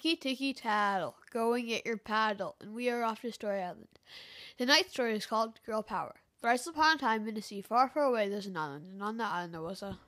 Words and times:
Ticky 0.00 0.14
ticky 0.14 0.52
tattle, 0.52 1.16
go 1.32 1.54
and 1.54 1.66
get 1.66 1.84
your 1.84 1.96
paddle, 1.96 2.54
and 2.60 2.72
we 2.72 2.88
are 2.88 3.02
off 3.02 3.22
to 3.22 3.32
Story 3.32 3.60
Island. 3.60 3.88
Tonight's 4.56 4.92
story 4.92 5.16
is 5.16 5.26
called 5.26 5.58
Girl 5.66 5.82
Power. 5.82 6.14
Thrice 6.40 6.68
upon 6.68 6.94
a 6.94 6.98
time 7.00 7.26
in 7.26 7.36
a 7.36 7.42
sea 7.42 7.62
far, 7.62 7.88
far 7.88 8.04
away, 8.04 8.28
there's 8.28 8.46
an 8.46 8.56
island, 8.56 8.84
and 8.92 9.02
on 9.02 9.16
that 9.16 9.32
island 9.32 9.54
there 9.54 9.60
was 9.60 9.82
a 9.82 9.98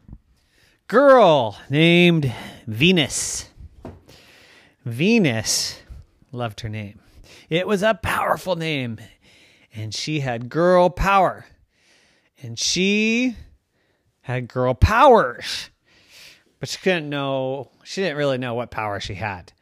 girl 0.87 1.59
named 1.69 2.33
Venus. 2.69 3.51
Venus 4.85 5.81
loved 6.31 6.61
her 6.61 6.69
name. 6.69 7.01
It 7.49 7.67
was 7.67 7.83
a 7.83 7.95
powerful 7.95 8.55
name, 8.55 9.01
and 9.75 9.93
she 9.93 10.21
had 10.21 10.49
girl 10.49 10.89
power. 10.89 11.47
And 12.41 12.57
she 12.57 13.35
had 14.21 14.47
girl 14.47 14.75
powers. 14.75 15.71
But 16.61 16.69
she 16.69 16.79
couldn't 16.79 17.11
know, 17.11 17.73
she 17.83 18.03
didn't 18.03 18.19
really 18.19 18.39
know 18.39 18.55
what 18.55 18.71
power 18.71 19.01
she 19.01 19.15
had. 19.15 19.53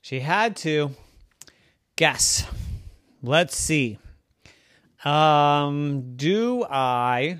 She 0.00 0.20
had 0.20 0.56
to 0.56 0.92
guess. 1.96 2.46
Let's 3.22 3.56
see. 3.56 3.98
Um, 5.04 6.16
do 6.16 6.64
I 6.64 7.38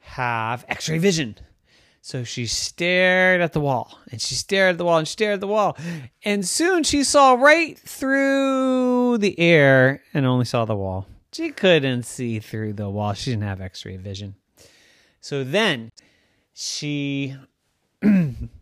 have 0.00 0.64
x 0.68 0.88
ray 0.88 0.98
vision? 0.98 1.36
So 2.00 2.24
she 2.24 2.46
stared 2.46 3.42
at 3.42 3.52
the 3.52 3.60
wall 3.60 3.98
and 4.10 4.20
she 4.20 4.34
stared 4.34 4.74
at 4.74 4.78
the 4.78 4.84
wall 4.84 4.98
and 4.98 5.06
stared 5.06 5.34
at 5.34 5.40
the 5.40 5.46
wall. 5.46 5.76
And 6.24 6.46
soon 6.46 6.82
she 6.82 7.04
saw 7.04 7.34
right 7.34 7.78
through 7.78 9.18
the 9.18 9.38
air 9.38 10.02
and 10.14 10.24
only 10.24 10.46
saw 10.46 10.64
the 10.64 10.76
wall. 10.76 11.06
She 11.32 11.50
couldn't 11.50 12.04
see 12.04 12.40
through 12.40 12.74
the 12.74 12.88
wall. 12.88 13.12
She 13.12 13.30
didn't 13.30 13.42
have 13.42 13.60
x 13.60 13.84
ray 13.84 13.96
vision. 13.96 14.36
So 15.20 15.44
then 15.44 15.90
she 16.54 17.36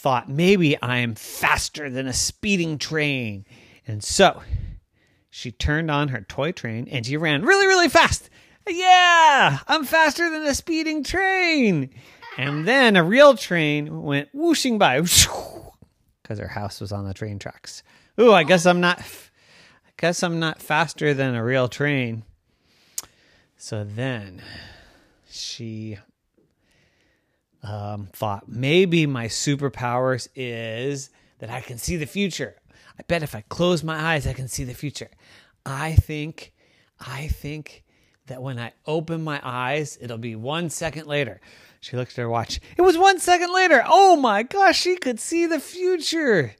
thought 0.00 0.28
maybe 0.28 0.80
I 0.80 0.98
am 0.98 1.14
faster 1.14 1.90
than 1.90 2.06
a 2.06 2.12
speeding 2.12 2.78
train. 2.78 3.44
And 3.86 4.02
so 4.02 4.42
she 5.30 5.52
turned 5.52 5.90
on 5.90 6.08
her 6.08 6.22
toy 6.22 6.52
train 6.52 6.88
and 6.90 7.04
she 7.04 7.16
ran 7.16 7.42
really, 7.42 7.66
really 7.66 7.88
fast 7.88 8.30
yeah, 8.68 9.58
I'm 9.66 9.84
faster 9.84 10.30
than 10.30 10.42
a 10.42 10.54
speeding 10.54 11.02
train. 11.02 11.90
And 12.36 12.66
then 12.66 12.96
a 12.96 13.04
real 13.04 13.36
train 13.36 14.02
went 14.02 14.28
whooshing 14.32 14.78
by 14.78 15.00
because 16.22 16.38
her 16.38 16.48
house 16.48 16.80
was 16.80 16.92
on 16.92 17.06
the 17.06 17.14
train 17.14 17.38
tracks. 17.38 17.82
Ooh, 18.20 18.32
I 18.32 18.44
guess 18.44 18.66
I'm 18.66 18.80
not. 18.80 19.00
I 19.00 19.92
guess 19.96 20.22
I'm 20.22 20.40
not 20.40 20.62
faster 20.62 21.12
than 21.12 21.34
a 21.34 21.44
real 21.44 21.68
train. 21.68 22.24
So 23.56 23.84
then 23.84 24.42
she 25.28 25.98
um, 27.62 28.08
thought 28.12 28.48
maybe 28.48 29.06
my 29.06 29.26
superpowers 29.26 30.28
is 30.34 31.10
that 31.38 31.50
I 31.50 31.60
can 31.60 31.78
see 31.78 31.96
the 31.96 32.06
future. 32.06 32.56
I 32.98 33.02
bet 33.06 33.22
if 33.22 33.34
I 33.34 33.42
close 33.48 33.82
my 33.82 33.98
eyes, 34.14 34.26
I 34.26 34.32
can 34.32 34.48
see 34.48 34.64
the 34.64 34.74
future. 34.74 35.10
I 35.64 35.94
think, 35.94 36.52
I 36.98 37.28
think 37.28 37.84
that 38.26 38.42
when 38.42 38.58
I 38.58 38.72
open 38.86 39.22
my 39.22 39.40
eyes, 39.42 39.98
it'll 40.00 40.18
be 40.18 40.36
one 40.36 40.70
second 40.70 41.06
later. 41.06 41.40
She 41.80 41.96
looked 41.96 42.12
at 42.12 42.18
her 42.18 42.28
watch. 42.28 42.60
It 42.76 42.82
was 42.82 42.98
one 42.98 43.18
second 43.18 43.52
later. 43.54 43.82
Oh 43.86 44.16
my 44.16 44.42
gosh, 44.42 44.80
she 44.80 44.96
could 44.96 45.18
see 45.18 45.46
the 45.46 45.60
future. 45.60 46.54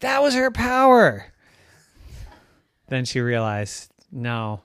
That 0.00 0.22
was 0.22 0.34
her 0.34 0.50
power. 0.50 1.32
Then 2.88 3.04
she 3.04 3.20
realized, 3.20 3.90
no, 4.12 4.60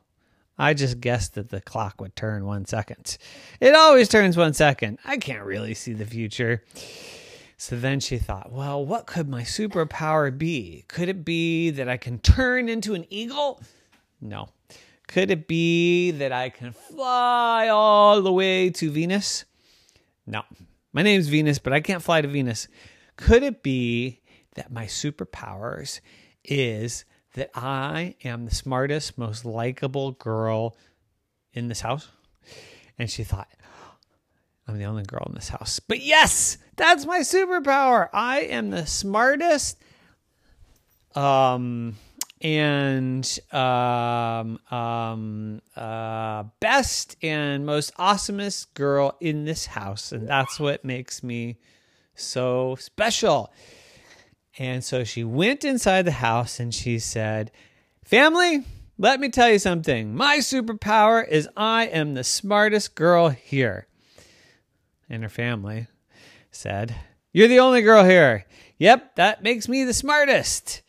I 0.62 0.76
just 0.76 1.02
guessed 1.02 1.34
that 1.34 1.50
the 1.50 1.60
clock 1.60 2.00
would 2.00 2.16
turn 2.16 2.46
one 2.46 2.66
second. 2.66 3.18
It 3.60 3.74
always 3.74 4.08
turns 4.08 4.38
one 4.38 4.54
second. 4.54 5.00
I 5.04 5.18
can't 5.18 5.44
really 5.44 5.74
see 5.74 5.94
the 5.94 6.06
future. 6.06 6.64
So 7.58 7.76
then 7.76 8.00
she 8.00 8.20
thought, 8.20 8.52
well, 8.52 8.86
what 8.86 9.08
could 9.08 9.28
my 9.28 9.42
superpower 9.42 10.36
be? 10.38 10.86
Could 10.88 11.10
it 11.10 11.26
be 11.26 11.72
that 11.72 11.90
I 11.90 11.98
can 11.98 12.20
turn 12.20 12.70
into 12.70 12.94
an 12.94 13.08
eagle? 13.10 13.60
No. 14.22 14.50
Could 15.08 15.32
it 15.32 15.48
be 15.48 16.12
that 16.12 16.32
I 16.32 16.50
can 16.50 16.74
fly 16.74 17.70
all 17.70 18.22
the 18.22 18.32
way 18.32 18.70
to 18.70 18.92
Venus? 18.92 19.46
No. 20.28 20.44
My 20.94 21.02
name's 21.02 21.28
Venus, 21.28 21.58
but 21.58 21.74
I 21.74 21.82
can't 21.82 22.04
fly 22.04 22.22
to 22.22 22.28
Venus. 22.28 22.68
Could 23.16 23.42
it 23.42 23.64
be 23.64 24.22
that 24.54 24.72
my 24.72 24.86
superpowers 24.86 26.02
is 26.44 27.04
that 27.34 27.52
I 27.56 28.16
am 28.24 28.46
the 28.46 28.56
smartest, 28.56 29.18
most 29.18 29.46
likable 29.46 30.12
girl 30.12 30.76
in 31.54 31.68
this 31.68 31.82
house? 31.82 32.10
And 32.98 33.10
she 33.10 33.24
thought, 33.24 33.48
I'm 34.68 34.78
the 34.78 34.86
only 34.86 35.04
girl 35.04 35.26
in 35.28 35.36
this 35.36 35.50
house. 35.50 35.80
But 35.80 36.02
yes, 36.02 36.58
that's 36.76 37.06
my 37.06 37.20
superpower. 37.20 38.10
I 38.14 38.42
am 38.42 38.70
the 38.70 38.86
smartest, 38.86 39.78
um, 41.16 41.98
and 42.42 43.40
um, 43.52 44.60
um, 44.72 45.62
uh, 45.76 46.44
best 46.60 47.16
and 47.22 47.66
most 47.66 47.94
awesomest 47.96 48.74
girl 48.74 49.16
in 49.20 49.46
this 49.46 49.66
house. 49.66 50.12
And 50.12 50.28
that's 50.28 50.60
what 50.60 50.84
makes 50.86 51.22
me 51.22 51.58
so 52.16 52.76
special. 52.80 53.52
And 54.58 54.84
so 54.84 55.04
she 55.04 55.24
went 55.24 55.64
inside 55.64 56.04
the 56.04 56.12
house 56.12 56.60
and 56.60 56.74
she 56.74 57.00
said, 57.00 57.52
Family, 58.04 58.66
let 58.98 59.20
me 59.20 59.30
tell 59.30 59.50
you 59.50 59.60
something. 59.60 60.16
My 60.16 60.38
superpower 60.38 61.28
is 61.28 61.48
I 61.56 61.86
am 61.86 62.14
the 62.14 62.24
smartest 62.24 62.96
girl 62.96 63.30
here. 63.30 63.88
And 65.10 65.24
her 65.24 65.30
family 65.30 65.88
said, 66.52 66.96
You're 67.32 67.48
the 67.48 67.60
only 67.60 67.82
girl 67.82 68.04
here. 68.04 68.46
Yep, 68.78 69.16
that 69.16 69.44
makes 69.44 69.68
me 69.68 69.84
the 69.84 69.94
smartest. 69.94 70.82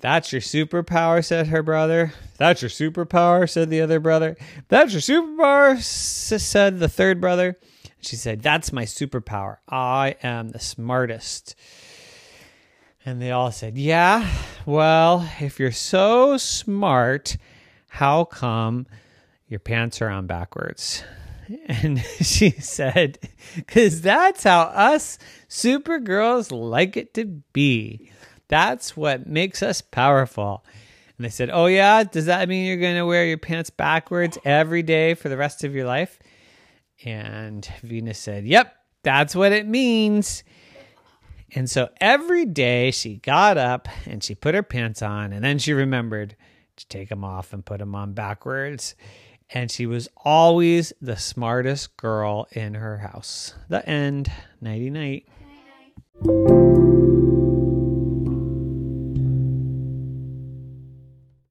That's 0.00 0.32
your 0.32 0.42
superpower, 0.42 1.24
said 1.24 1.46
her 1.46 1.62
brother. 1.62 2.12
That's 2.36 2.60
your 2.60 2.68
superpower, 2.68 3.48
said 3.48 3.70
the 3.70 3.80
other 3.80 4.00
brother. 4.00 4.36
That's 4.68 4.92
your 4.92 5.00
superpower, 5.00 5.80
said 5.80 6.78
the 6.78 6.88
third 6.88 7.20
brother. 7.20 7.56
She 8.00 8.16
said, 8.16 8.42
That's 8.42 8.72
my 8.72 8.84
superpower. 8.84 9.58
I 9.68 10.16
am 10.22 10.50
the 10.50 10.58
smartest. 10.58 11.54
And 13.06 13.20
they 13.20 13.30
all 13.30 13.52
said, 13.52 13.76
Yeah, 13.76 14.28
well, 14.64 15.28
if 15.40 15.60
you're 15.60 15.72
so 15.72 16.36
smart, 16.36 17.36
how 17.88 18.24
come 18.24 18.86
your 19.46 19.60
pants 19.60 20.00
are 20.00 20.08
on 20.08 20.26
backwards? 20.26 21.04
And 21.68 22.00
she 22.22 22.52
said, 22.52 23.18
Because 23.54 24.00
that's 24.00 24.44
how 24.44 24.62
us 24.62 25.18
supergirls 25.46 26.50
like 26.50 26.96
it 26.96 27.12
to 27.14 27.26
be. 27.52 28.10
That's 28.48 28.96
what 28.96 29.26
makes 29.26 29.62
us 29.62 29.82
powerful. 29.82 30.64
And 31.18 31.24
they 31.26 31.28
said, 31.28 31.50
Oh, 31.52 31.66
yeah, 31.66 32.02
does 32.02 32.24
that 32.26 32.48
mean 32.48 32.66
you're 32.66 32.78
going 32.78 32.96
to 32.96 33.04
wear 33.04 33.26
your 33.26 33.36
pants 33.36 33.68
backwards 33.68 34.38
every 34.46 34.82
day 34.82 35.12
for 35.12 35.28
the 35.28 35.36
rest 35.36 35.64
of 35.64 35.74
your 35.74 35.84
life? 35.84 36.18
And 37.04 37.70
Venus 37.82 38.18
said, 38.18 38.46
Yep, 38.46 38.74
that's 39.02 39.36
what 39.36 39.52
it 39.52 39.66
means. 39.68 40.44
And 41.54 41.70
so 41.70 41.88
every 42.00 42.44
day 42.44 42.90
she 42.90 43.16
got 43.16 43.56
up 43.56 43.88
and 44.06 44.22
she 44.22 44.34
put 44.34 44.54
her 44.54 44.62
pants 44.62 45.02
on, 45.02 45.32
and 45.32 45.44
then 45.44 45.58
she 45.58 45.72
remembered 45.72 46.36
to 46.76 46.88
take 46.88 47.08
them 47.08 47.24
off 47.24 47.52
and 47.52 47.64
put 47.64 47.78
them 47.78 47.94
on 47.94 48.12
backwards. 48.12 48.94
And 49.50 49.70
she 49.70 49.86
was 49.86 50.08
always 50.16 50.92
the 51.00 51.16
smartest 51.16 51.96
girl 51.96 52.48
in 52.52 52.74
her 52.74 52.98
house. 52.98 53.54
The 53.68 53.88
end. 53.88 54.32
Nighty 54.60 54.90
night. 54.90 55.28
Night 55.40 55.92
night. 56.24 57.43